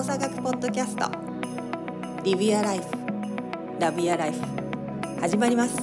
[0.00, 1.10] 動作学ポッドキャスト。
[2.24, 2.84] リビアライフ。
[3.78, 4.40] ラビアライフ。
[5.20, 5.76] 始まります。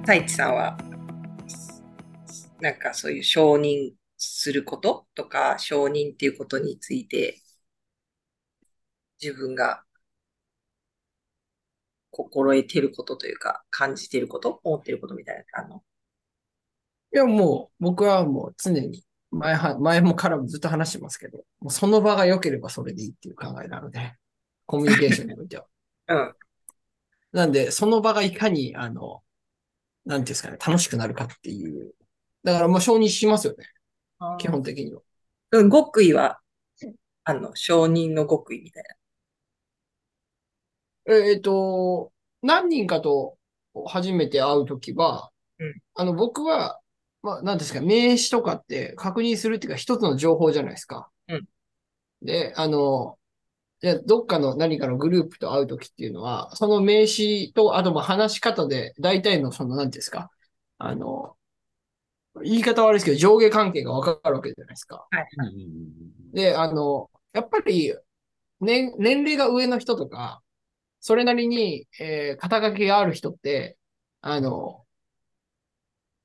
[0.00, 0.78] 太一さんは、
[2.58, 7.42] なんかそういう承認することとか、承認っていうことについて、
[9.20, 9.84] 自分が
[12.10, 15.82] 心得てることというか、感じてること思ってることみたいなあの？
[17.12, 24.14] いや、もう、僕はもう常に、前は、前もからもずっと話してますけど、もうその場が良ければそれでいいっていう考えなので、
[24.66, 25.66] コミュニケーションにおいては。
[26.08, 26.34] うん。
[27.32, 29.22] なんで、その場がいかに、あの、
[30.04, 31.94] なんていうんですかね、楽しくなるかっていう。
[32.44, 33.66] だからもう承認しますよね、
[34.38, 35.02] 基本的には。
[35.52, 35.70] うん。
[35.70, 36.40] 極意は、
[37.24, 38.84] あの、承認の極意みたい
[41.08, 43.36] えっ、と、何人かと
[43.86, 46.80] 初めて会うときは、うんあの、僕は、
[47.26, 51.10] まあ、なんですか、名詞とかって確認するっていうか一つの情報じゃないですか。
[51.28, 51.48] うん
[52.22, 53.18] で、あの、
[53.80, 60.30] じゃあどっかの何かのグループと会うときっていうのは、その名詞と、あとまあ話し方で、大体のその、なんていうんですか、
[60.78, 61.36] あの、
[62.42, 65.06] 言い方悪いですけど、上下関係がわかるわけじゃないですか。
[66.32, 67.94] で、あの、やっぱり、
[68.60, 70.42] 年、年齢が上の人とか、
[71.00, 73.78] それなりに、えー肩書きがある人って、
[74.22, 74.85] あの、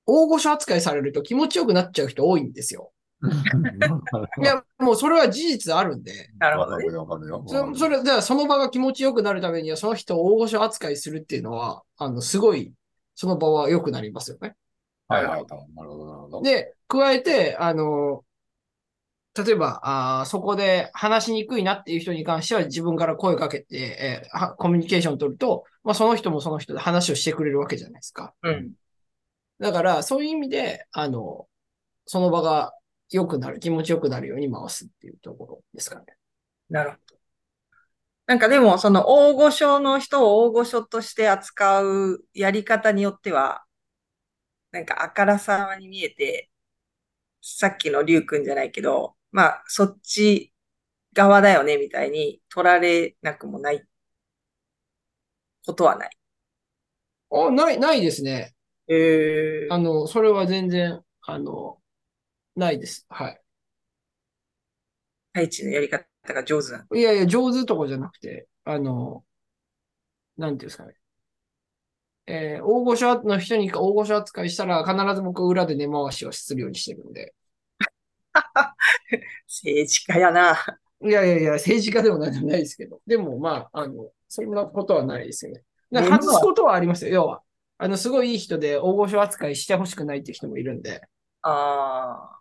[0.05, 2.91] 大御所扱いされると気持ちよくなっちゃう人多いんですよ。
[4.41, 6.49] いや、もうそれは事実あるんで、な。
[6.49, 6.85] なるほどね。
[6.85, 7.43] わかるよ、わかるよ。
[7.47, 12.73] そそれ、だからその場が気持ちよくなるためには、その人を大御所扱いするっていうのは、あの、すごい、
[13.15, 14.55] その場は良くなりますよね。
[15.07, 15.45] はいはい。
[15.75, 16.41] なるほど、なるほど。
[16.41, 18.23] で、加えて、あの、
[19.33, 28.33] 例えば、あーそこで話しにくいなっていう人に関しては自分から声かけて、えーはコミュニケーションを取ると、まあ、その人もその人で話をしてくれるわけじゃないですか。
[28.43, 28.73] うん。
[29.61, 31.47] だから、そういう意味で、あの、
[32.07, 32.73] その場が
[33.11, 36.05] 良くなる、気持ちよくなるように回すっていうところですかね。
[36.69, 37.15] なるほど。
[38.25, 43.63] なんかでも、その大御所の人を大御所として扱うやり方によっては、
[44.71, 46.49] なんかあからさまに見えて、
[47.41, 50.53] さっきのリュウ君じゃないけど、まあ、そっち
[51.13, 53.85] 側だよね、みたいに取られなくもない
[55.65, 56.17] ことはない。
[57.31, 58.55] あ、ない、ないですね。
[58.93, 61.77] えあの、それは全然、あの、
[62.55, 63.05] ないです。
[63.09, 63.41] はい。
[65.33, 66.97] 太一のやり方が上手なの？
[66.97, 69.23] いやいや、上手とかじゃなくて、あの、
[70.37, 70.95] なんていうんですかね。
[72.27, 77.33] えー大御所の人に大御所扱いしたら、必ず僕裏で根回しをするようにしてるんで。
[79.47, 80.57] 政治家やな。
[81.03, 83.01] いやいやいや、政治家でもなんでもないですけど。
[83.07, 85.63] でも、まあ、あの、そんなことはないですよね。
[85.91, 87.11] 外すことはありますよ。
[87.11, 87.41] 要は、
[87.83, 91.01] あの、すごいいい人で大御所扱いしてほしくないって人もいるんで。
[91.41, 92.39] ああ。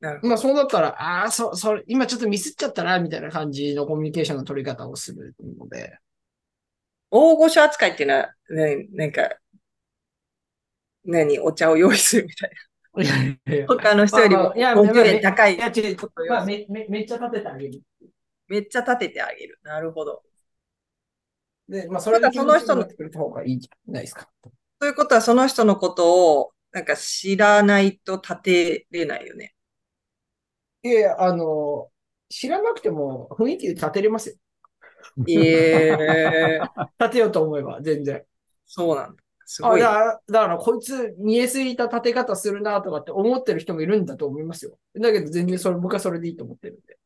[0.00, 0.28] なるほど。
[0.28, 5.98] まあ、そうだったら、ああ、そ、それ、今ちょっとミスっちゃったな、みたいな感じのコミュニケーションの取り方をするので。
[7.10, 9.36] 大御所扱いっていうのは、ね、なんか、
[11.04, 13.66] 何、お茶を用意するみたいな。
[13.68, 17.82] 他の人よりもまあまあいや50円高いいや、違う、ことをまあ、め、め、めっちゃ立ててあげる。
[18.48, 19.58] めっちゃ立ててあげる。
[19.62, 20.22] なるほど。
[21.68, 24.28] で、まあ、それで気持ちよくなってくれた方がいいじゃないですか。
[24.78, 29.54] ということは、その人のことを、なんか知らないと立てれないよね。
[30.82, 31.90] いやあの、
[32.28, 34.36] 知らなくても雰囲気で立てれますよ。
[35.28, 36.60] ええ
[37.00, 38.24] 立てようと思えば、全然。
[38.66, 39.22] そうなんだ。
[39.44, 39.80] すあ、ごい。
[39.80, 44.78] だから、だからこいつ見えすぎた立て方するなとかって思ってる人もいるんだと思いますよ。
[44.94, 46.98] だけど全然それ、僕はそれでいいと思ってるんで。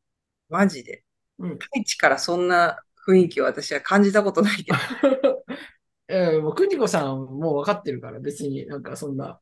[0.49, 1.03] マジで？
[1.39, 4.77] うん太一からそんな雰囲気を私は感じたことないけど。
[6.07, 9.39] えー、もう、くにこさんもう分かってるから、別になんかそんな。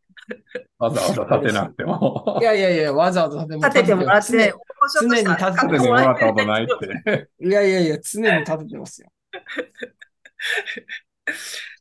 [0.77, 2.43] わざわざ立てなくてもい。
[2.43, 4.53] やいやいや、わざわざ立ててもらって、
[5.01, 7.29] 常に立て立ててもらったことないって。
[7.41, 9.09] いやいやいや、常に立ててますよ。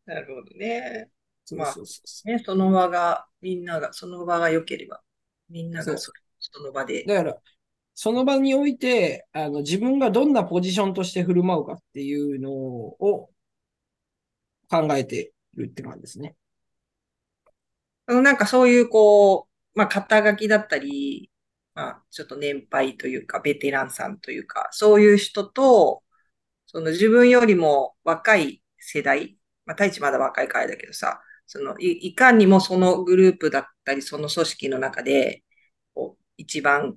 [0.06, 1.10] なるほどね。
[1.54, 5.02] まあそうそうそうね、その場が、みんなが、その場が良ければ、
[5.50, 7.04] みんながそその場で。
[7.04, 7.36] だから、
[8.00, 13.28] その場において、あの、自分がどんなポジションとして振る舞うかっていうのを
[14.70, 16.36] 考えてるって感じですね。
[18.06, 21.32] あのなんかそういう、こう、まあ、肩書きだったり、
[21.74, 26.04] まあ、ちょっと年配というか、ベテランさんというか、そういう人と、
[26.66, 29.36] その自分よりも若い世代、
[29.66, 35.42] まあ、太一まだ若いからだけどさ、そのい、いかにもそのグループだったり、その組織の中で、
[35.94, 36.96] こう一番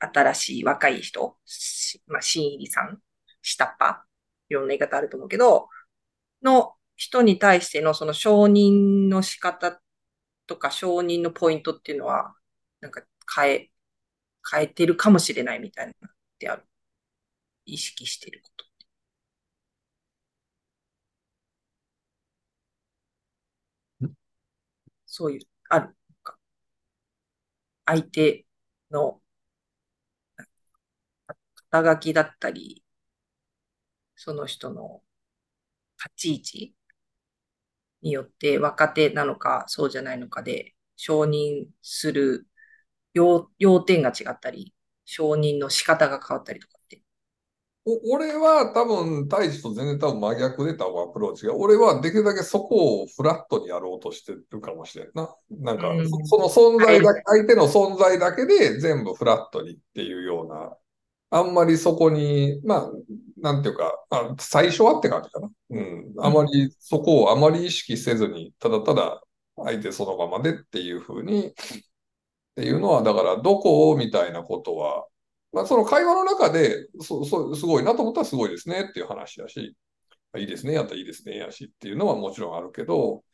[0.00, 3.00] 新しい若い人、しまあ、新入りさん、
[3.42, 3.98] 下っ端、
[4.48, 5.68] いろんな言い方あると思うけど、
[6.42, 9.80] の人に対してのその承認の仕方
[10.46, 12.34] とか承認のポイントっていうのは、
[12.80, 13.02] なんか
[13.36, 13.70] 変え、
[14.52, 16.64] 変えてるかもしれないみたいなってある。
[17.64, 18.66] 意識してること。
[25.06, 25.96] そういう、ある。
[27.84, 28.46] 相手
[28.90, 29.19] の
[31.70, 32.84] 肩書きだったり、
[34.16, 35.02] その人の
[35.98, 36.74] 立ち位置
[38.02, 42.46] によって若手なのかそうじゃないのかで承認する
[43.14, 44.74] 要要点が違ったり、
[45.04, 47.02] 承認の仕方が変わったりとかって。
[47.86, 51.56] お俺は多分、大地と全然多分真逆で多分アプローチが。
[51.56, 55.34] 俺はできるだけそこをフラットにやろうとしてるかもしれんな。
[55.50, 60.76] なんか、うんその存在だけ、相手の存在だけで全部フラットにっていうような、
[61.30, 62.90] あんまりそこに、まあ、
[63.38, 65.48] なんていうか、あ、最初はって感じかな。
[65.70, 66.14] うん。
[66.18, 69.22] あまり、そこをあまり意識せずに、ただただ
[69.56, 71.52] 相手そのままでっていうふうに、っ
[72.56, 75.06] ていうのは、だから、どこをみたいなことは、
[75.52, 79.76] まあ、その会話の中で、そ、そ、すごいなと思ったらすごいですねっていう話だし、
[80.36, 83.24] いいですね、やったらいいですね、やしっていうのはもちろんあるけど、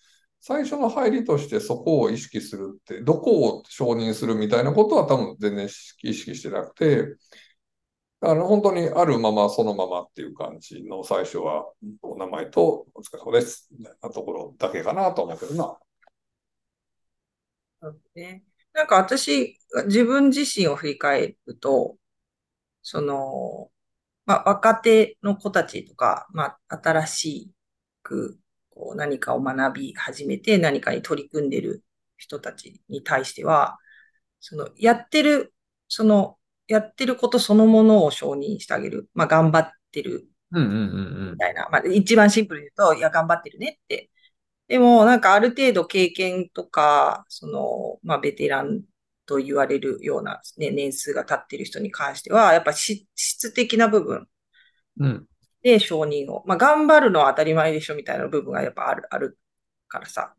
[0.40, 5.68] 最初の入りとしてそこを意識するって、どこを承認するみたいなことは多分全然意
[6.14, 7.16] 識してなくて、
[8.20, 11.70] だから本当にあるままそのままっていう感じの最初は
[12.02, 15.78] お名前とお疲れ様ですみたいなところだけかなと思うけどな。
[17.82, 18.42] そうね。
[18.72, 21.96] なんか私、自分自身を振り返ると、
[22.82, 23.70] その、
[24.26, 27.52] まあ、若手の子たちとか、まあ、新し
[28.02, 28.38] く、
[28.70, 31.84] こう、何かを学び始めて何かに取り組んでる
[32.16, 33.78] 人たちに対しては、
[34.40, 35.54] その、やってる、
[35.88, 39.08] その、やってることそのものを承認してあげる。
[39.14, 41.68] まあ、頑張ってるうんうんうんみたいな。
[41.70, 44.10] まあ、一番シンプルに言うと、いや、頑張ってるねって。
[44.68, 48.82] でも、なんかある程度経験とか、その、まあ、ベテラン
[49.26, 54.28] と言われるような、ね、年数が経ってる人に関しては、やっぱし質的な部分
[55.00, 55.06] うん。
[55.06, 55.28] うん。
[55.62, 56.44] で承認を。
[56.46, 59.38] まあ、頑張るのは当たり前でしょみたいな部分がやっぱある、ある
[59.88, 60.34] からさ。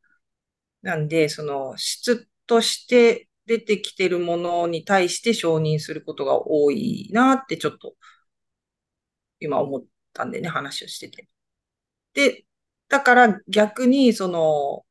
[0.81, 7.95] なんで、その、質として出てきてるものに対して承認することが多いなってちょっと、
[9.39, 9.83] 今思っ
[10.13, 11.27] たんでね、話をしてて。
[12.13, 12.45] で、
[12.89, 14.85] だから逆に、その、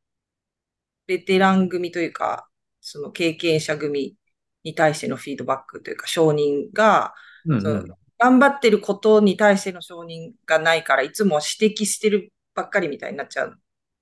[1.06, 2.48] ベテラン組というか、
[2.80, 4.16] その経験者組
[4.64, 7.14] に対してのフィードバックというか、承認が、
[7.58, 13.58] そうんうんの頑張ってることに対しての承認がないから、いつも指摘してるばっかりみたいになっちゃう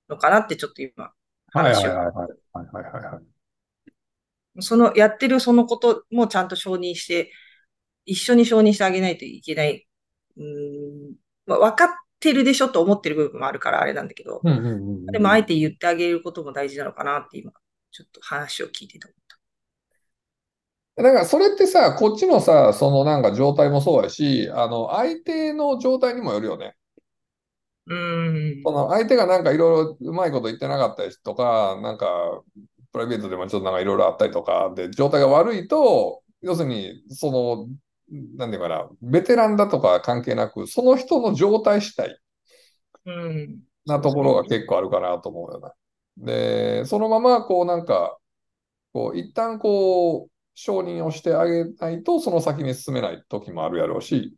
[0.09, 1.11] のかなってちょっと今、
[1.53, 1.89] はいはい話を。
[1.89, 2.15] はいはい。
[2.53, 3.34] はいはいはいはい。
[4.59, 7.31] その、やってるそのこともちゃんと承認して、
[8.05, 9.87] 一緒に承認してあげないといけない。
[10.37, 11.15] うーん、
[11.45, 15.05] まあ、分かってるでしょと思ってる部分もあるからあれなんだけど、うんうんうんうん。
[15.07, 17.51] でもあえて言ってあげることも大事なのかなって今、
[17.91, 19.09] ちょっと話を聞いてた。
[20.97, 26.75] だからそれってさ、こっちのさ、そのなんか状態もそうやし、あの、相手の状態にもよるよね。
[27.87, 28.63] うーん。
[28.63, 32.07] その相手がなんかいろいろうまいこと言ってなかったりとか、なんか
[32.95, 37.67] プライベートでもちょっとなんかいろいろあったりとかで、状態が悪いと、要するに、その、
[38.37, 42.17] なんていうかな、ベテランだとか関係なく、その人の状態次第
[43.05, 43.59] うん。
[43.85, 45.73] なところが結構あるかなと思うよな。
[46.17, 48.17] で、そのままこうなんか、
[48.93, 54.37] こう一旦こう承認をしてあげないとその先に進めない時もあるやろうし、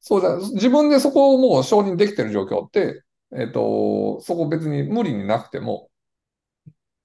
[0.00, 3.02] そうじゃ、自分でそこをもう承認できてる状況って、
[3.36, 5.89] えっと、そこ別に無理になくても、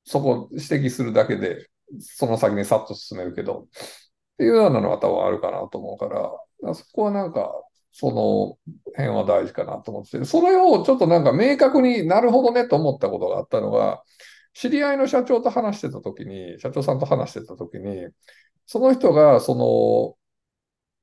[0.05, 1.67] そこ指摘するだけで、
[1.99, 7.51] その先にさっと進めるけど、っていうようなのは多分あるかなと思うから、からそこはなんか、
[7.91, 8.57] その
[8.97, 14.03] 辺は大事かなと思ってて、それをちょっとなんか明確になるほどねと思ったことがあったのが、
[14.53, 18.07] 知り合いの社長と話してた時に、社長さんと話してた時に、
[18.65, 20.17] その人が、その、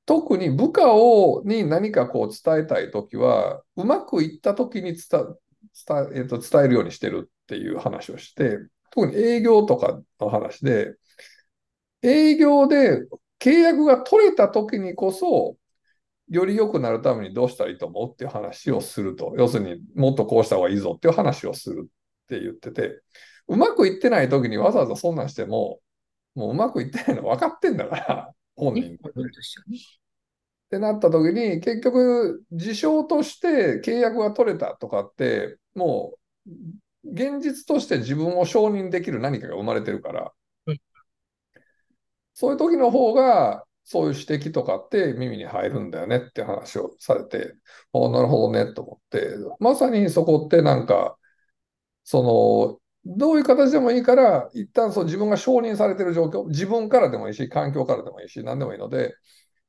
[0.05, 4.99] 特に部下をに何かこう伝えたい時は、うまくいった時に伝
[5.87, 8.59] 伝ええっと伝えるようにしてるっていう話をして、
[8.93, 10.95] 特に営業とかの話で、
[12.03, 13.01] 営業で
[13.41, 15.57] 契約が取れた時にこそ、
[16.29, 19.35] より良くなるためにどうしたらいいと思うっていう話をすると。
[19.37, 23.03] 要するにもっとこうした方がいいぞっていう話をするって言ってて、
[23.49, 25.81] うまくいってない時にわざわざそんなんしても、
[26.35, 28.95] もううまくいってないの分かってんだから、 本人。
[28.95, 28.99] っ
[30.71, 36.15] てなった時に、結局、事象として契約が取れたとかって、も
[36.47, 36.51] う、
[37.05, 40.33] 現実として自分を承認できる何かが生まれてるから。
[40.67, 40.79] うん、
[42.35, 47.55] そういう時の方が、そういう指摘とかって耳に入るんだよねって話をされて、
[47.93, 51.19] あなるほどねと思って、まさにそこってなんか、
[52.05, 59.15] その、どういう形でもいいから、一旦そう自分が承認されている状況、自分からでもいいし、環境からでもいいし、何でもいいので、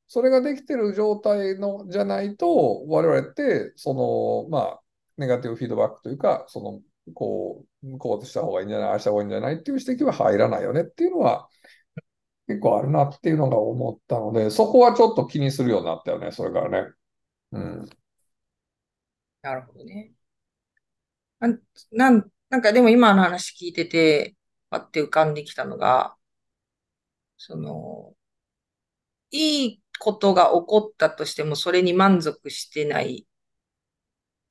[0.08, 4.82] それができている状態のじゃないと、我々って、その、まあ、
[5.18, 6.82] ネガティブフィードバックというか、その、
[7.14, 11.50] こう、こうした方がいいんじゃない、ああした方がいいんじゃないっていう指摘は入らないよねっていうのは、
[12.48, 16.94] 結構あるなっていうのが思ったので、そこはちょっと気にするようになったよね、それからね。
[17.54, 17.90] うん。
[19.42, 20.14] なるほどね。
[21.40, 24.36] なん、なん、なんかでも今の話聞いてて、
[24.70, 26.16] パって浮かんできたのが、
[27.38, 28.16] その、
[29.32, 33.28] いいことが起こったとしても、それに満足してない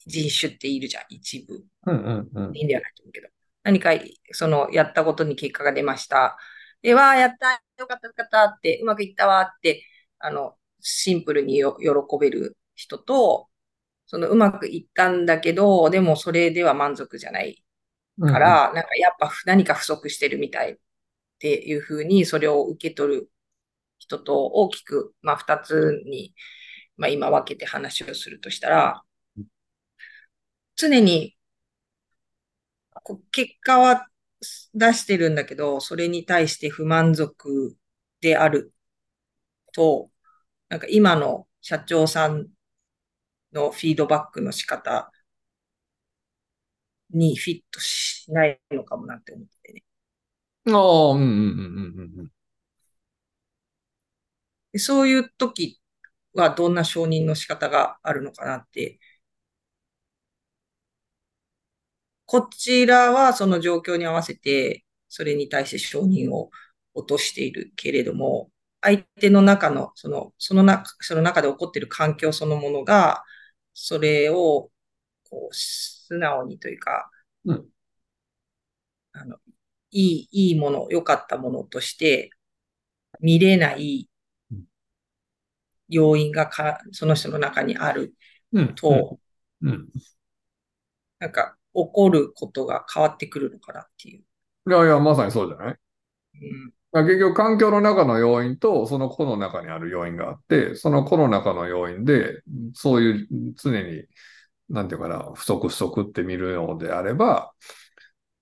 [0.06, 1.64] 人種っているじゃん、一部。
[1.86, 2.56] うんうんうん。
[2.56, 3.28] いいんではないと思うけど。
[3.62, 3.90] 何か、
[4.32, 6.36] その、やったことに結果が出ました。
[6.82, 9.84] で、わあ、やった、よかった、よかったって、うまくいったわって、
[10.18, 11.88] あの、シンプルによ喜
[12.20, 13.48] べる人と、
[14.06, 17.64] その、うまくいったんだけど、でもそれでは満足じゃない
[18.20, 20.76] から、なんかやっぱ何か不足してるみたいっ
[21.38, 23.30] ていうふうに、それを受け取る
[23.98, 26.34] 人と大きく、まあ、二つに、
[26.96, 29.02] まあ、今分けて話をするとしたら、
[30.76, 31.34] 常に
[33.32, 34.06] 結果は
[34.74, 37.76] 出してるんだけど、それに対して不満足
[38.20, 38.72] である
[39.74, 40.10] と、
[40.68, 42.48] なんか今の社長さん
[43.52, 45.10] のフィードバックの仕方
[47.10, 49.82] にフィットしないのかもなって思ってね。
[50.68, 51.36] ああ、うんうんうん
[52.16, 52.30] うんうん。
[54.72, 55.80] でそういう時
[56.34, 58.98] はどんな承認の仕方があるのかなって。
[62.32, 66.50] こちらはその状況に合わせて、それに対して承認を
[66.94, 73.22] 落としているけれども、相手の中の、その、その中、その中で起こっている環境そのものが、
[73.74, 74.70] それを、
[75.28, 77.10] こう、素直にというか、
[77.44, 77.68] うん
[79.12, 79.36] あの、
[79.90, 82.30] いい、いいもの、良かったものとして
[83.20, 84.08] 見れない
[85.90, 88.14] 要因がか、その人の中にある
[88.52, 88.74] うん。
[88.74, 89.18] と、
[89.60, 89.88] うん。
[91.18, 94.20] なんか、起こることが変わってくるのかなっていう。
[94.20, 95.74] いやいや、まさにそうじゃない？
[95.74, 102.42] うん、まあ結局、環境の中の要因と、その子の中にある要因があって、その子の中の要因で、
[102.74, 104.04] そういう常に、
[104.68, 107.52] なんていうかな、不足不足って見るのであれば、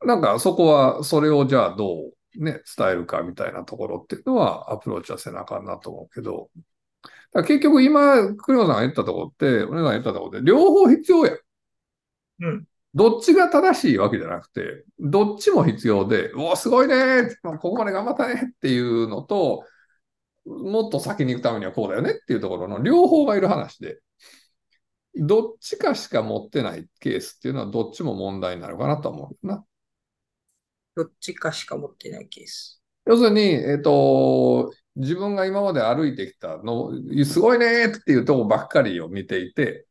[0.05, 6.49] なんかそこは、それをじゃあどうね、伝えるかみたいなところっていうのはアプローチはせなあかんなと思うけど、
[7.33, 11.37] 結局今、栗本さんが言ったところって、お姉さんが言ったところって、両方必要や。
[12.43, 19.65] うん、どっちが正しいわけじゃなくて、どっちも必要で、おお、すごいねーここまで頑張ったねっていうのと、
[20.45, 24.01] もっと先に行くためにはこうだよねっていうところの両方がいる話で、
[25.15, 29.65] どっちかしか持ってないケースっていうのはどっちも問題になるかなと思うな。
[30.97, 32.83] どっちかしか持ってないケース。
[33.07, 36.93] 要するに、えっ、と、自分が今まで歩いてきたの、
[37.25, 39.87] すごいねーっていうとこばっかりを見ていて、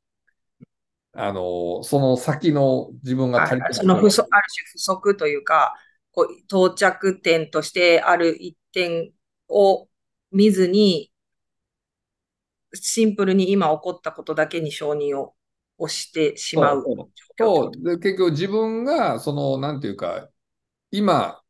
[1.13, 5.75] あの、その先の自分が足りてないその不足、ある種不足というか、
[6.11, 9.11] こう到着点としてある一点
[9.47, 9.87] を
[10.31, 11.11] 見ずに、
[12.73, 15.33] シンプルに今起こったことだけに承認を
[15.79, 16.83] 押してしまう
[17.37, 17.99] そう。
[17.99, 20.29] 結局自分が、その、なんていうか、
[20.91, 21.41] 今、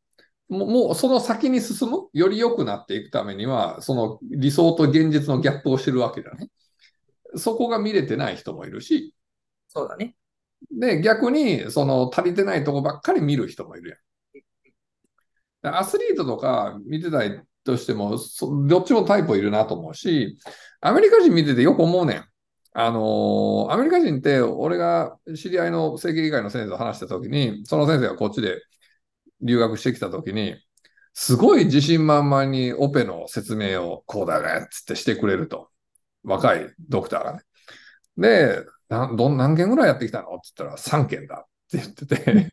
[0.48, 6.48] もう、もうその先に進む、より良くなっていくためには、その理想と現実のギャップをしてるわけだね。
[7.36, 9.14] そこが見れてない人もいるし、
[9.72, 10.16] そうだね。
[10.72, 14.00] で、逆に、その足りてないとこばっかり見る人もいる
[15.62, 15.76] やん。
[15.76, 20.38] アスリートとか見てたりとしても、そどっちもタイプいるなと思うし、
[20.80, 22.24] アメリカ人見ててよく思うねん。
[22.72, 28.62] あのーアメリカ人って、俺が知り合いの整形外科の先生と話したときに、その先生がこっちで
[29.42, 30.56] 留学してきたときに、
[31.14, 35.70] すごい自信満々にオペの説明をこうだよねっつってしてくれると。
[36.24, 37.42] 若いドクターがね。
[38.16, 40.34] で、などん何件ぐらいやってきたの？
[40.36, 42.50] って言ったら3件だって言ってて、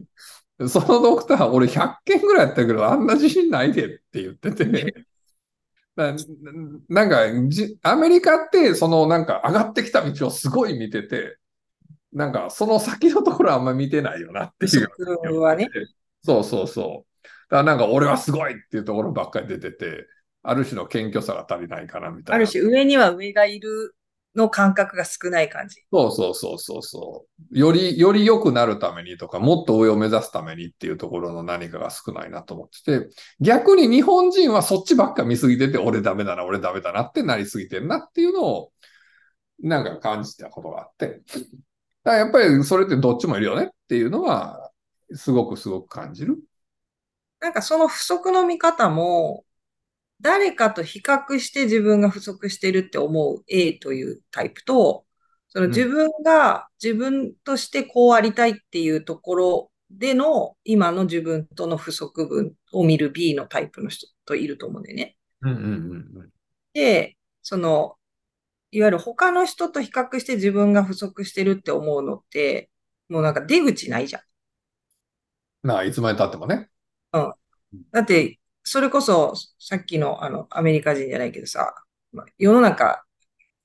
[0.70, 5.06] そのドクター、俺100件ぐらいやったけど、あんな自信ないでって言ってて、
[5.96, 6.16] な
[6.88, 11.38] なんかじ、アメリカって、そのなんか上がってきた道をすごい見てて、
[12.14, 15.56] なんかその先のところはあんま見てないよなっていう。
[15.58, 15.70] ね。
[16.24, 17.24] そうそうそう。
[17.24, 20.06] だからなんか俺はすごいっていうところばっかり出てて、
[20.44, 22.36] ある種の謙虚さが足りないかなみたいな。
[22.36, 23.96] ある種上には上がいる
[24.38, 25.84] の感覚が少ない感じ。
[25.92, 27.58] そうそうそうそうそう。
[27.58, 33.10] より、より良くなるためにとか、もっと上を目指すためにっていうところの何かが少ないなと思ってて、
[33.42, 38.72] 逆に日本人はそっちばっか見すぎてて、俺ダメだな、俺ダメだなってなりすぎてるなっていうのを、
[39.62, 41.08] なんか感じたことがあって。
[41.08, 41.22] だか
[42.12, 44.72] らやっぱりそれってどっちもいるよねっていうのは、
[45.14, 46.38] すごくすごく感じる。
[47.40, 49.44] なんかその不足の見方も、
[50.22, 55.06] 誰かと比較して自分が不足してるって思う A というタイプと、
[55.50, 65.16] その自分が自分としてこうありたいっていうところでの今の自分との不足分を見る B のタイプの人といると思うんだよね。
[65.42, 66.30] うんうんうん
[66.74, 67.96] で、その、
[68.70, 72.70] いわゆる他の人と比較して自分が不足してるって思うのって、
[73.10, 74.20] もうなんか出口ないじゃ
[75.64, 75.68] ん。
[75.68, 76.70] なあ、いつまで経ってもね。
[77.92, 78.37] だって、
[78.68, 81.74] それこそ、さっきのあの、アメリカ人じゃないけどさ、
[82.12, 83.06] まあ世の中、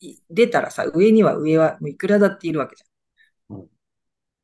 [0.01, 3.57] い出たらさ、上には上はもういくらだっているわけじゃん。
[3.59, 3.69] うんっ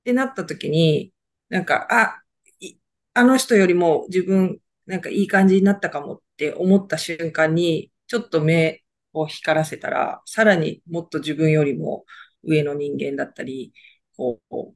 [0.04, 1.12] てなった時に、
[1.50, 2.22] なんか、あ、
[2.60, 2.76] い
[3.14, 12.06] あの人よりも自分、なんかいい感じになったかもって思った瞬間に、ちょっと目を光らせたら、さらにもっと自分よりも
[12.42, 13.72] 上の人間だったり、
[14.16, 14.74] こう、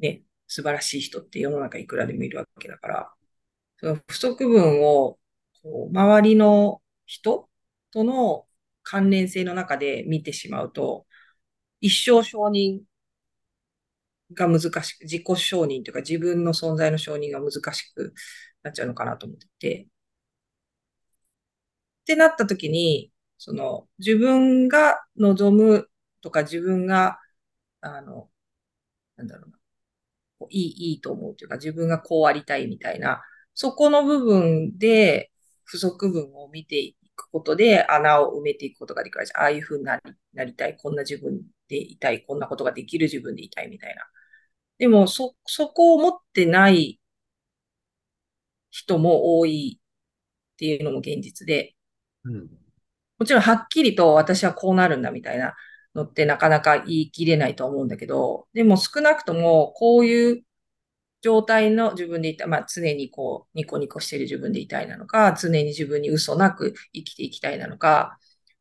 [0.00, 3.12] ね、素晴らしい人って世の中いくらでもいるわけだから、
[4.06, 5.18] 不足分を、
[5.62, 7.48] こう、周りの人
[7.92, 8.46] との
[8.82, 11.06] 関連性の中で見てしまうと、
[11.80, 12.82] 一生承認
[14.34, 18.14] が難しく、自己承認というか自分の存在の承認が難しく
[18.62, 19.88] なっちゃうのかなと思ってて。
[22.02, 25.88] ってなった時に、その自分が望む
[26.20, 27.18] とか自分が、
[27.80, 28.30] あの、
[29.16, 29.58] なんだろうな、
[30.50, 33.22] いい、いいと思うというか自分がこうありたいみたいな、
[33.54, 35.30] そこの部分で
[35.64, 39.42] 不足分を見ていくことで穴を埋めていくことができるじゃん。
[39.42, 40.02] ああいうふうになり
[40.32, 44.02] なりたい、こんな自分でいたい、こんなことができる自分でいたいみたいな。
[44.78, 47.00] でも、そ、そこを持ってない
[48.70, 51.74] 人も多いっていうのも現実で、
[52.24, 52.48] うん。
[53.18, 55.54] もちろんはっきりと私はこうなるんだみたいな
[55.94, 60.42] のってなかなか言い切れないと思うんだけど、でも少なくともこういう
[61.22, 68.18] 状態の自分でいた、まあ常にこうニコニコしてる自分でいたいなのか、常に自分に嘘なく生きていきたいなのか、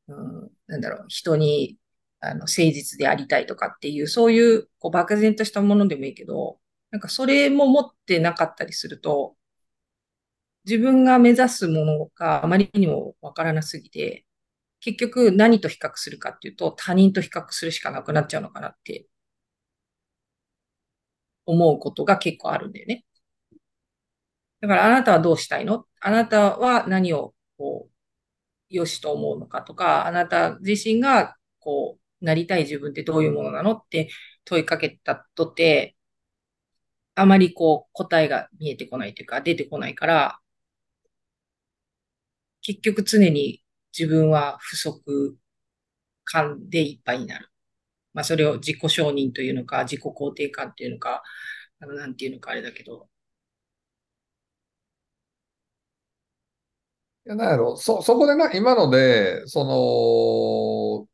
[0.08, 1.78] うん、なんだろう、人に
[2.20, 6.60] あの誠実でありたいとかっていう、そういうこう漠然としたものでもいいけど、
[6.92, 9.36] なんかそれも持ってなかったりすると、
[10.66, 14.26] 自分が目指すものがあまりにもわからなすぎて、
[14.82, 19.06] 結局何と比較するかっていうと他人と比較するしかなくなっちゃうのかなって
[21.50, 23.04] 思うことが結構あるんだよね。
[24.62, 25.86] だからあなたはどうしたいの？
[26.02, 27.92] あなたは何をこう、
[28.70, 34.10] 良しと思うのかとか、あなた自身がこう、なりたい自分ってどういうものなのって
[34.46, 35.96] 問いかけたとて、
[37.16, 40.40] あまりこう答えが見えてこないというか出てこないから、
[42.62, 43.64] 結局常に
[43.98, 45.38] 自分は不足
[46.26, 47.50] 感でいっぱいになる。
[48.14, 51.24] まあそれを自己承認というのか、自己肯定感っていうのか、
[51.80, 53.10] あのなんていうのかあれだけど。
[57.26, 61.08] いや、なんやろ、そ、そこでな、今ので、その、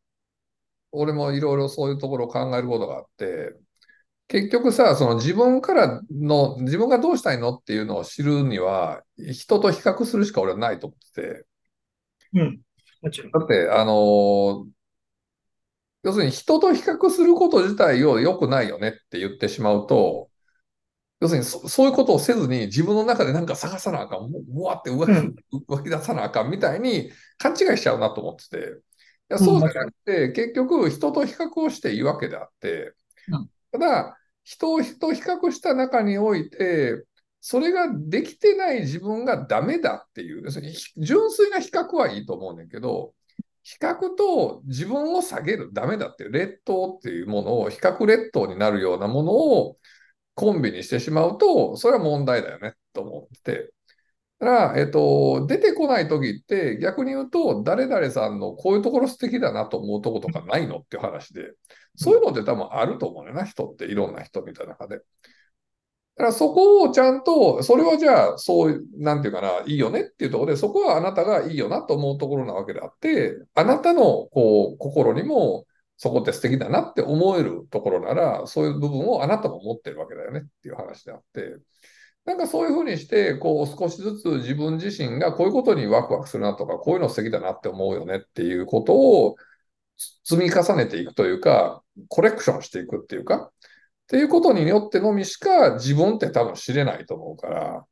[0.92, 3.56] 俺もいろいろそういうところを考えることがあって、
[4.28, 11.46] 結局さ、その自分からの、自分がどうしたいのっていうのを知るには、人と比較するしか俺はないと思ってて、
[12.34, 12.62] うん。
[13.02, 13.32] もちろん。
[13.32, 14.68] だって、あの、
[16.06, 20.30] 要するに人と比較すること自体を良くないよねって言ってしまうと、
[21.20, 25.08] 要するにそ、そういうことをせずに自分の中でなんか探さなあかん、もううわって動
[25.82, 28.58] き出さなあかんみたいに勘違いしちゃうなと思ってて。
[28.58, 32.94] いや、そうじゃなくて、結局人と比較をしていいわけであって
[33.28, 37.04] うん、ただ、人を人と比較した中において、
[37.42, 43.16] それができてない自分がダメだっていう、要するに純粋な比較はいいと思うんだけど、
[43.66, 49.78] 比較と自分を下げる、ダメだって、劣等っていうものを、比較劣等になるようなものを
[50.36, 53.72] コンビにしてしまうと、それは問題だよね、と思って。
[54.40, 61.54] だから、えっと、出てこない時って逆に言うと、誰々さんのこういうところ素敵だなと思うとことかないのっていう話で、
[61.96, 65.00] そういうのって多分あると思うよな、人って、いろんな人見たいな中で。
[66.18, 74.02] だからそこをちゃんと、それはじゃあ、そう、なんていうかな、いいよねっていうところで、そこはあなたがいいよなと思うところなわけであって、あなたの
[74.32, 75.66] こう心にも、
[75.98, 81.58] そこって素敵だなって思えるところなら、そういう部分をあなたも持ってるわけだよねっていう話であって、
[82.26, 89.36] なんかそういうふうにして、こう少しずつ自分自身がこういうことにワクワクするなとか、こういうの素敵だなって思うよねっていうことを
[90.24, 93.52] 積み重ねていくというか、コレクションしていくっていうか、
[94.06, 97.86] っていうことによってのみしか自分って多分知れないと思うから、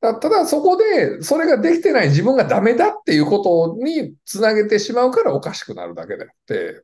[0.00, 6.82] だただそこでそれができてない自分がダメだっていうことにつなげてしまうからおかしくなるだけであって、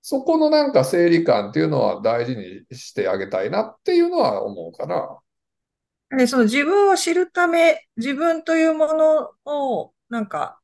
[0.00, 5.18] そこのなんか整理感っていうのは大事にしてあげたいなっていうのは思うかな。
[6.16, 10.60] でその自分を知るため、自分というものを、なんか、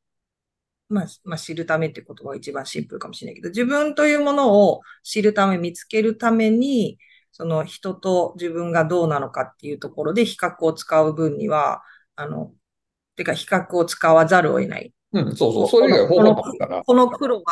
[0.89, 6.99] まあ、まあ、知るためって言葉が一番シンプルかもしれないけど、自分というものを知るため、見つけるために、
[7.41, 11.83] その人と自分がどうなのかっていうところで比較を使う分には、
[12.15, 12.53] あの、
[13.17, 14.93] てか比較を使わざるを得ない。
[15.15, 16.85] うん、そうそう、それ以外方法。
[16.85, 17.43] この黒は、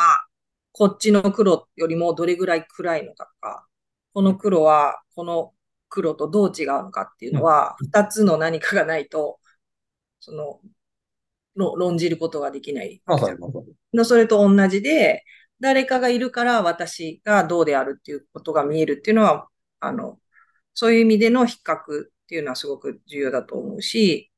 [0.73, 3.65] こっちの黒よりもどれぐらい暗いのかとか、
[4.13, 5.53] この黒は、この
[5.89, 9.39] 黒とどう違うのかっていうのは、二つの何かがないと、
[10.19, 10.59] その、
[11.55, 13.01] ろ論じることができない。
[13.07, 15.23] まさにそれと同じで、
[15.59, 19.47] 誰かがいるから私がどうであるっていうことが見えるっていうのは、
[19.79, 20.19] あの、
[20.73, 24.31] そういう意味での比較っていうのはすごく重要だと思うし、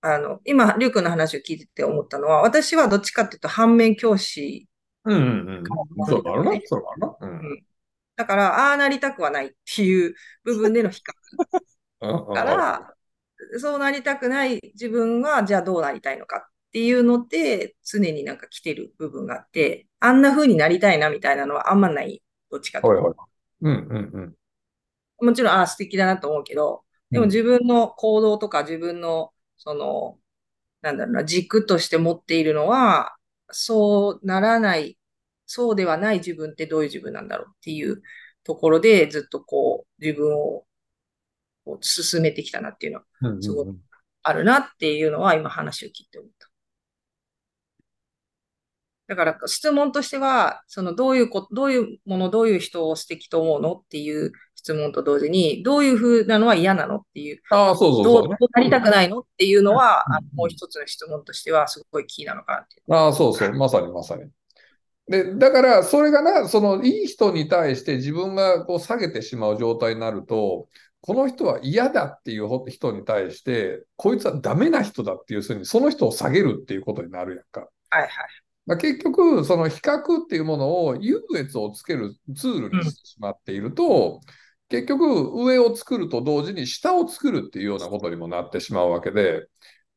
[0.00, 4.68] あの、今、りゅうくんの話を聞いてて思ったのは、私はどっちかっていうと反面教師
[5.04, 5.64] うんうん
[5.98, 6.06] うん。
[6.06, 7.28] そうだろうな、そうだろうな。
[7.28, 7.66] うん。
[8.16, 11.12] だから、ああなりたくはないっていう部分での比較
[12.34, 12.94] から、
[13.58, 22.22] そうなりたくない自分は、じゃあどうなりたいのかっていうので、常になんか来てる部分があって、あんな風になりたいなみたいなのはあんまない。
[22.50, 23.31] どっちかというと。
[23.62, 24.34] うんうん
[25.20, 25.26] うん。
[25.26, 30.18] もちろん、ああ、素敵だなと思うけど、でも自分の行動とか自分の、その、
[30.82, 33.16] なんだろうな、軸として持っているのは、
[33.50, 34.98] そうならない、
[35.46, 38.02] そうではない自分ってどういう自分なんだろうっていう
[38.44, 40.66] ところで、ずっとこう、自分を
[41.64, 43.04] こう進めてきたなっていうのは
[43.40, 43.76] すごく
[44.22, 46.51] あるなっていうのは今話を聞いて思った。
[49.12, 58.36] だから質問としては、そのどういうこ、どういうもの、どういう人を素敵と思うのっていう質問と同時に、どういう風なのは嫌なのっていう、ああ、そうそうどうそうね。
[58.40, 62.94] どうなりたくないのっていうのは、うんあのもう一つの質問としてはすごいキーなのかなっていう。
[62.94, 63.52] ああ、そうそう。
[63.52, 64.30] まさにまさに。
[65.08, 70.68] で、だから、それがな、その、いい人に対して自分がこう下げてしまう状態になると、
[71.02, 77.68] この人は嫌だっていう人に対して、こいつはダメな人だっていうふうに、その人を下げるっていうことになるやんか。
[77.90, 78.10] はいはい。
[78.66, 84.20] まあ、結局、その比較っていうものを優越をつけるツールにしてしまっていると、
[84.68, 89.46] 結局上を作ると同時に下を作るっていうようなことにもなってしまうわけで、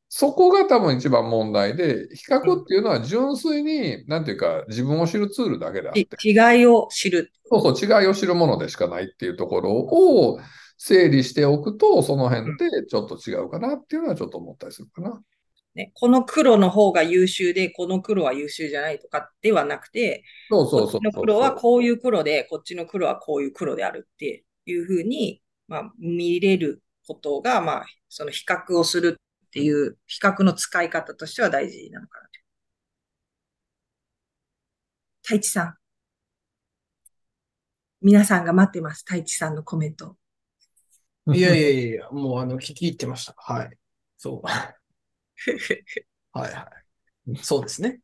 [0.10, 7.32] そこが多分一番問題で、比較っていうのは純粋に、なんていうか、自分を知るツールだけであって、ち違いを知る。
[7.46, 10.40] そうそう、違いを知るものでしかないっていうところを
[10.78, 15.22] 整理しておくと、その辺ってちょっと違うかなっていうのはちょっと思ったりするかな。
[15.76, 21.24] ね、この黒の方が優秀で、この黒は優秀じゃないとかではなくて、そうそうこっちのそうそう。
[21.24, 32.32] 黒はこういう黒で、こっちの黒はこういう黒であるっていうふうに、まあ、見れることが、まあ、その比較をするっていう、比較の使い方としては大事なのかなと。
[35.24, 35.76] 太一さん。
[38.02, 39.04] 皆さんが待ってます。
[39.06, 40.16] 太一さんのコメント。
[41.34, 43.34] いやいやいやいや、もうあの、聞き入ってました。
[43.38, 43.78] はい。
[44.18, 44.48] そう。
[46.34, 46.72] はいは
[47.28, 47.38] い。
[47.38, 48.00] そうですね。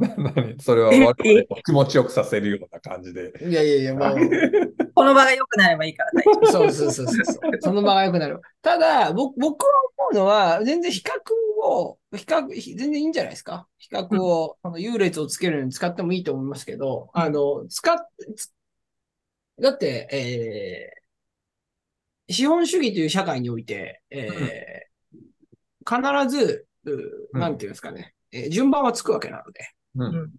[0.00, 1.12] 何 それは我々
[1.50, 3.32] を気持ちよくさせるような感じで。
[3.42, 4.16] いやいやいや、もう、
[4.94, 6.52] この場が良くなればいいから、太一。
[6.52, 7.60] そうそうそうそうそう。
[7.60, 8.40] その場が良くなる。
[8.62, 11.10] ただ、僕僕は思うのは、全然比較
[11.66, 13.68] を、比較、ひ全然いいんじゃないですか。
[13.78, 17.96] 比較を、あの優劣をつけるのに使ってもいいと思いますけど、あの、使っ、
[18.36, 18.52] つ
[19.60, 24.89] だって、えー、資本主義という社会において、えー、
[25.90, 26.92] 必ず、う
[27.34, 29.70] うんなんていうんですかね、えー順番はつくわけなので。
[29.96, 30.32] うん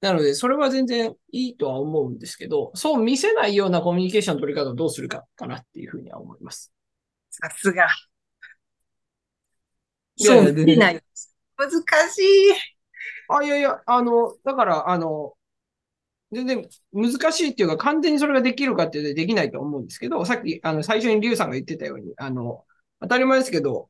[0.00, 6.74] なので、それは全然いいとは思うんですけど、そう見せないようなコミュニケーションの取り方をどうするかかなっていうふうには思います。
[7.30, 7.88] さすが。
[10.16, 11.00] そう、見ない。
[11.56, 11.70] 難
[12.10, 12.22] しい。
[13.28, 15.32] あ、いやいや、あの、だから、あの、
[16.32, 22.64] 全然難しいっていうか、完全にそれができるかっていうとできないと思うんですけど、さっき、あの、最初にリュウさんが言ってたように、あの、
[23.04, 23.88] 当たり前ですけど、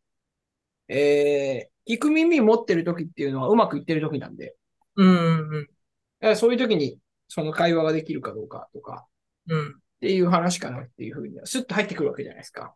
[0.89, 4.55] えー、聞く耳持ってる時っていうのはうまくいってる時なんで、
[4.97, 5.69] うん、
[6.21, 6.99] うん、そういう時に
[7.29, 9.07] その会話ができるかどうかとか
[9.49, 9.69] うん。
[9.71, 12.75] っていう話かなっていうふうには、スッと入ってくるわけじゃないですか。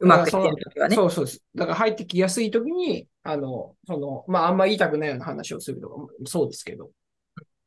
[0.00, 0.96] うまくいってるときはね。
[0.96, 1.44] そうそうです。
[1.54, 6.90] だから入ってきやすいときに、あの、その、まあ、あんま言いたくないような話をするとかもそうですけど、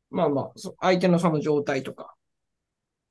[0.10, 2.14] まあまあ、そ相手のその状態とか。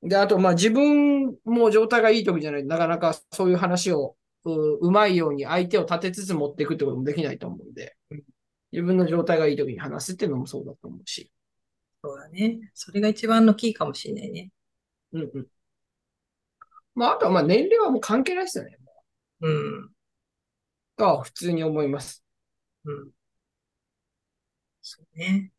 [0.03, 4.15] で、あと、まあ自分も状態がいいときじゃないとなかなかそういう話を
[4.45, 7.95] ううまいように相手を立てつつ持っていくってこともできないと思うんで、
[8.71, 11.31] 自分の状態がいいときに話すっていうのもそうだと思うし。
[12.03, 12.59] そうだね。
[12.73, 14.51] それが一番のキーかもしれないね。
[15.13, 15.47] うんうん。
[16.93, 18.77] まあ、あとはまあ年齢はもう関係ないですよね。
[19.41, 19.91] うん。
[20.97, 22.23] とは普通に思います。
[22.85, 23.11] うん。
[24.81, 25.51] そうね。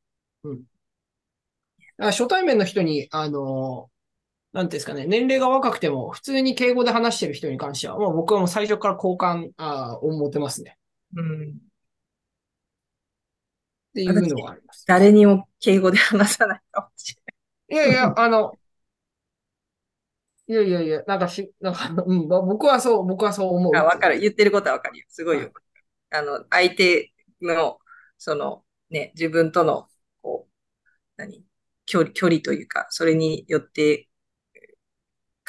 [1.98, 3.90] あ初対面の人に、あの、
[4.56, 10.78] なんていうんですかね、年齢が若くても、普通に敬語で話してる人に関しては、もう僕はもう最初から好感あーを持てますね。
[11.14, 11.50] うん。
[11.50, 11.52] っ
[13.92, 14.84] ていうのがあります。
[14.86, 17.14] 誰にも敬語で話さないかもし
[17.68, 18.54] いやいや、 あの、
[20.48, 23.72] いやいやいや、なんかし、なんか、うん、まあ僕はそう、僕はそう思う。
[23.74, 23.88] れない。
[23.90, 24.20] あ、わかる。
[24.20, 25.04] 言ってることはわかるよ。
[25.08, 25.50] すごいよ。
[26.10, 27.78] あの、相手の、
[28.16, 29.88] その、ね、自分との、
[30.22, 30.52] こう、
[31.16, 31.44] 何
[31.86, 34.08] 距離、距離というか、それによって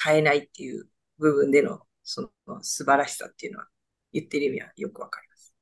[0.02, 3.68] 変えないっていう部分での、その素晴らしさっていうのは、
[4.14, 5.54] 言ってる意味はよくわかります。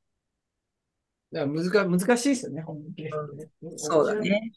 [1.32, 3.12] だから難難しいですよね、本当にね
[3.78, 4.16] そうだ。
[4.16, 4.52] ね。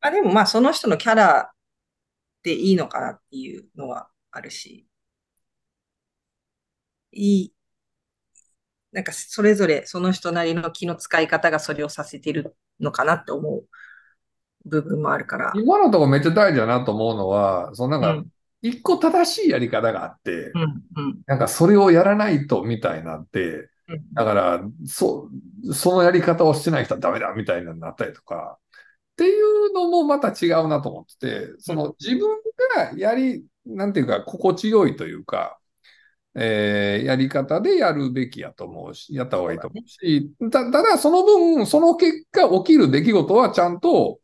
[0.00, 1.52] あ、でもまあ、その人のキャラ
[2.42, 4.86] でいいのかなっていうのはあるし、
[7.12, 7.52] いい、
[8.92, 13.64] なんかそれぞれその人なりの気の使い方がそれをさせてるのかなって思う
[14.64, 15.52] 部分もあるから。
[15.54, 18.26] 今のところめっちゃ大事だなと思うのは、そのなんか、うん、
[18.68, 20.52] 一個正しいやり方があって、
[21.26, 24.14] なんかそれをやらないとみたいなって、うん。
[24.14, 25.30] だから、そ、
[25.72, 28.58] そのやり方をしてない人はダメだみたいになったりとか、
[29.12, 32.28] っていうのもまた違うなと思ってて、その自分
[32.76, 35.58] がやり、なんていうか、心地よいというか、
[36.34, 44.18] えーやり方でやるべきやと思うし、やった方がいいと思うし、た、ただその分、その結果起きる出来事はちゃんと、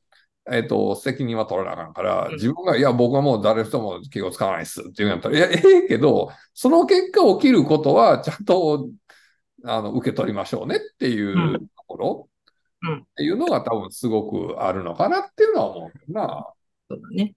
[0.50, 8.90] えっと、責任は取らなあかんから、うん自分が、いや、僕はもう誰とも気を使わないっすっていうんやったら、いや、ええけど、その結果起きることはちゃんと、
[9.64, 12.28] あの、受け取りましょうねっていううんところ、
[12.82, 16.52] うんっていうのが多分すごくあるのかなっていうのは思うけどな。
[16.90, 17.34] そうだね。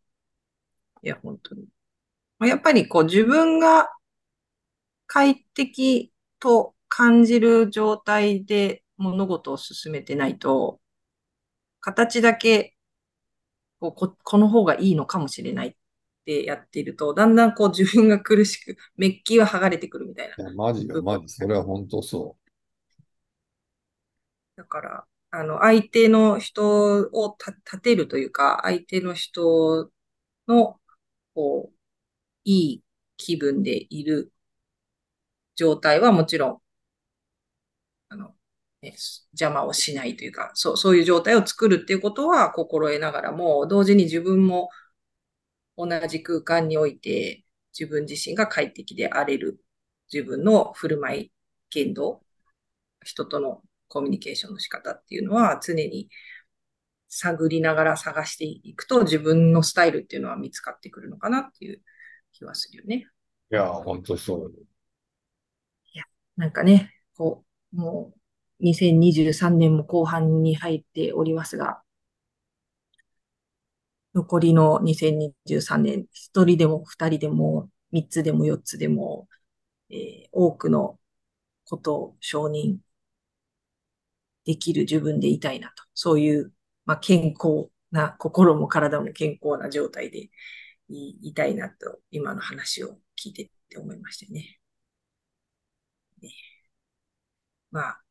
[1.04, 1.66] いや、本当に。
[2.40, 3.90] まあやっぱりこう自分が
[5.06, 10.80] 快適と感じる状態で物事を進めてないと、
[11.80, 12.75] 形だけ
[13.80, 15.76] こうこ、この方がいいのかもしれないっ
[16.26, 20.36] てやっていると、だんだんこう自分が苦しく、 メッキは剥がれてくるみたいな。
[20.38, 21.30] いやマジよ、マジ。
[21.30, 22.38] それは本当そ
[24.56, 29.92] だから、あの、相手の人をた立てるというか、相手の人
[30.48, 30.80] の、
[31.34, 31.78] こう、
[32.46, 32.84] いい
[33.18, 34.34] 気分でいる
[35.56, 36.62] 状態はもちろん、
[39.34, 44.70] 邪魔をしないというか、そう、そういう状態を作るっていうことは心得ながらも、同時に自分も
[45.78, 47.44] 同じ空間において
[47.78, 49.60] 自分自身が快適であれる
[50.12, 51.32] 自分の振る舞い、
[51.70, 52.22] 言動、
[53.04, 56.10] 人とのコミュニケーションの仕方っていうのは常に
[57.10, 61.82] 探りながら探していくと自分のスタイルっていうのは見つかってくるのかなっていう
[62.34, 63.08] 気はするよね。
[63.52, 63.56] う。
[63.56, 64.54] いや、本当そう。
[66.38, 68.15] なんかね、こう、もう
[68.60, 71.82] 2023年も後半に入っておりますが、
[74.14, 79.28] 残りの2023年、一人でも二人でも三つでも四つでも、
[79.90, 81.00] えー多くの
[81.66, 82.78] ことを承認
[84.46, 85.84] できる自分でいたいなと。
[85.94, 86.54] そういう、
[86.86, 90.30] まあ、健康な、心も体も健康な状態で
[90.90, 94.60] いいたいなと、今の話を聞いてって思いましたね。
[96.22, 96.56] ね
[97.72, 98.05] まあ、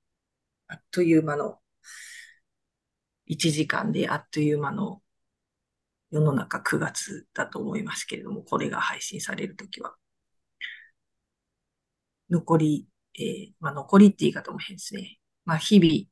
[0.68, 1.60] あっという間の、
[3.26, 5.00] 1時間であっという間の
[6.10, 9.94] 世の中9月だと思いますけれども、これが配信されるときは。
[12.30, 15.18] 残り、えーまあ残りって言い方も変ですね。
[15.44, 16.08] まあ日々、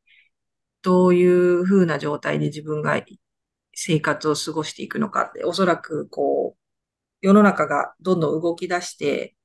[0.83, 3.01] どういう風な状態で自分が
[3.75, 6.61] 生活を過ごしていくのかって、おそらくこう、
[7.23, 9.37] 世の中がどんどん動き出して、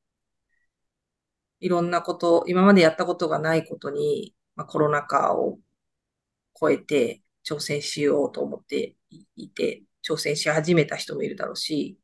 [1.60, 5.60] いろんなこと、今までやったことがないことに、まあ、コロナ禍を
[6.60, 8.96] 超えて挑戦しようと思って
[9.36, 12.00] いて、挑戦し始めた人もいるだろうし、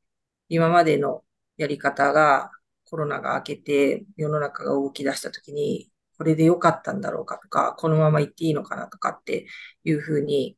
[0.50, 1.24] 今までの
[1.58, 2.52] やり方が
[2.86, 9.48] コロナが明けて世の中が動き出したときに、これで良かったんだろうかとか、このまま行っていいのかなとかって
[9.84, 10.58] いうふうに、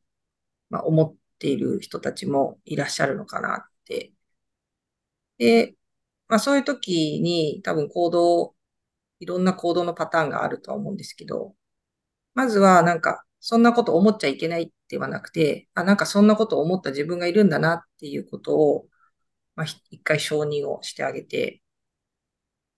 [0.70, 4.12] まあ、思っている人たちもいらっしゃるのかなって。
[5.38, 5.76] で、
[6.28, 8.56] まあそういう時に多分行動、
[9.20, 11.56] いろんな行動のパターンがあるとは思うんですけど、
[12.36, 18.88] まずはなんか、そんなこと思っちゃいけないではなくて、あ、なんかそんなこと思った自分がいるんだなっていうことを、
[19.56, 21.62] まあ、一回承認をしてあげて、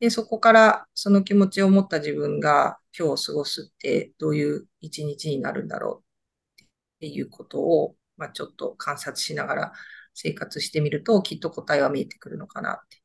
[0.01, 9.73] で、そこからその気持ちを持った自分が今日を過ごすってどういう一日になるんだろうっていうことを、まあ、ちょっと観察しながら
[10.15, 13.03] 生活してみるときっと答えは見えてくるのかなって。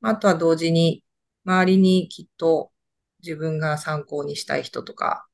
[0.00, 1.04] まあとは同時に
[1.44, 2.72] 周りにきっと
[3.22, 5.27] 自分が参考にしたい人とか、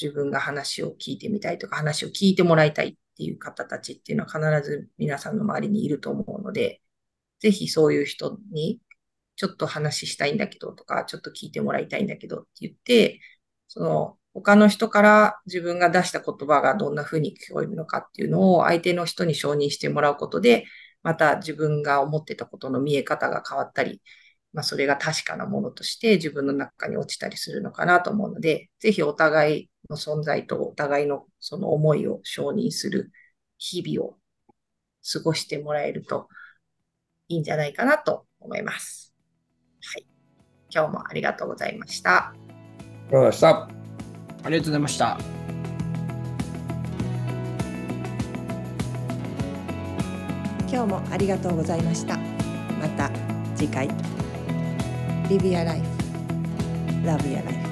[0.00, 6.80] 自分が話を聞いてみたいとか話を聞いてもらいたいっていう方たちっていうのは必ず皆さんの周りにいると思うので、
[7.40, 8.80] ぜひそういう人に
[9.36, 13.20] ちょっと話したいんだけどとか、ちょっと聞いてもらいたいんだけどって言って、
[13.68, 20.64] その他の人から自分が出した言葉がどんな風に聞こえるのかっていうのを相手の人に承認してもらうことで、
[21.02, 24.02] また自分が思ってたことの見え方が変わったり、
[24.52, 33.10] まあそれが確かなものとして自分の中に落ちたりするのかなと思うので、ぜひお互いの存在とお互いのその思いを承認する
[33.58, 34.16] 日々を
[35.12, 36.28] 過ごしてもらえると
[37.28, 39.14] いいんじゃないかなと思います。
[39.82, 40.06] はい。
[40.70, 42.28] 今日もありがとうございました。
[42.28, 43.68] ありがとうございました。
[44.44, 45.38] ありがとうございました。
[50.70, 52.18] 今日もありがとうございました
[52.80, 53.10] また
[53.56, 53.88] 次回
[55.28, 55.86] Live Your Life.
[57.04, 57.67] Love Your Life